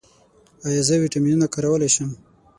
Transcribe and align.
ایا 0.65 0.81
زه 0.87 0.93
ویټامینونه 1.01 1.47
کارولی 1.53 1.89
شم؟ 1.95 2.09